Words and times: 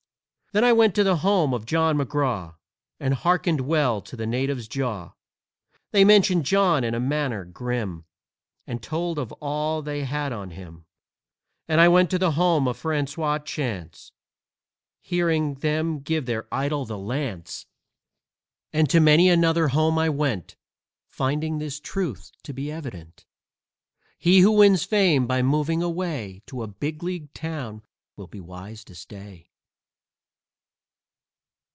Then 0.53 0.65
I 0.65 0.73
went 0.73 0.93
to 0.95 1.03
the 1.05 1.15
home 1.15 1.53
of 1.53 1.65
John 1.65 1.97
McGraw, 1.97 2.55
And 2.99 3.13
hearkened 3.13 3.61
well 3.61 4.01
to 4.01 4.17
the 4.17 4.27
natives' 4.27 4.67
jaw. 4.67 5.13
They 5.91 6.03
mentioned 6.03 6.43
John 6.45 6.83
in 6.83 6.93
a 6.93 6.99
manner 6.99 7.45
grim, 7.45 8.03
And 8.67 8.83
told 8.83 9.17
of 9.17 9.31
all 9.39 9.81
that 9.81 9.89
they 9.89 10.03
had 10.03 10.33
on 10.33 10.49
him. 10.49 10.87
And 11.69 11.79
I 11.79 11.87
went 11.87 12.09
to 12.09 12.19
the 12.19 12.31
home 12.31 12.67
of 12.67 12.81
François 12.83 13.45
Chance, 13.45 14.11
Hearing 14.99 15.53
them 15.53 16.01
give 16.01 16.25
their 16.25 16.53
idol 16.53 16.83
the 16.83 16.97
lance. 16.97 17.65
And 18.73 18.89
to 18.89 18.99
many 18.99 19.29
another 19.29 19.69
home 19.69 19.97
I 19.97 20.09
went, 20.09 20.57
Finding 21.07 21.59
this 21.59 21.79
truth 21.79 22.29
to 22.43 22.51
be 22.51 22.69
evident: 22.69 23.25
He 24.17 24.41
who 24.41 24.51
wins 24.51 24.83
fame 24.83 25.27
by 25.27 25.41
moving 25.43 25.81
away 25.81 26.43
To 26.47 26.61
a 26.61 26.67
big 26.67 27.01
league 27.03 27.33
town 27.33 27.83
will 28.17 28.27
be 28.27 28.41
wise 28.41 28.83
to 28.83 28.95
stay! 28.95 29.47